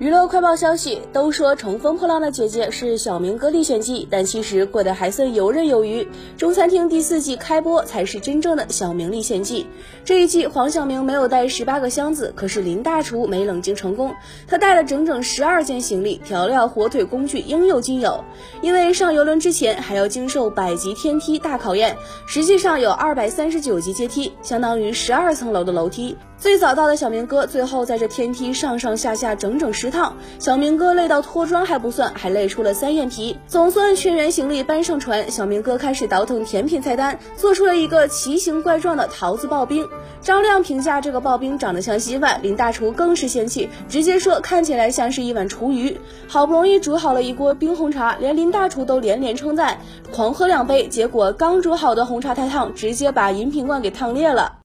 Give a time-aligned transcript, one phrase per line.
[0.00, 6.08] 娱乐快报消息，都说乘风破浪的姐姐是小明哥历险记，但其实过得还算游刃有余。
[6.38, 9.66] 中餐厅第四季开播才是真正的小明历险记。
[10.02, 14.14] 这一季黄晓明没有带十八个箱子，可是林大厨没冷静成功，
[14.48, 18.24] 他带了整整十二件行李，调料、火腿、工具应有尽有。
[18.62, 21.94] 因为上游轮之前还要经受百级天梯大考验，
[22.26, 26.16] 实际上有二百三十九级阶梯，相当于十二层楼的楼梯。
[26.38, 33.36] 最早到的小明哥，最后在这天梯上上下下整整十趟，小明哥累到脱妆还不算，还累出了三眼皮。
[33.46, 39.88] 总算全员行李搬上船，小明哥开始倒腾甜品菜单，做出了一个奇形怪状的桃子刨冰。
[40.20, 45.98] 张亮评价这个刨冰长得像稀饭，林大厨更是嫌弃，直接说看起来像是一碗厨余。
[46.28, 49.78] 好不容易煮好了一锅冰红茶，连林大厨都连连称赞，
[50.12, 54.59] 狂喝两杯，结果刚煮好的红茶太烫，直接把饮品罐给烫裂了。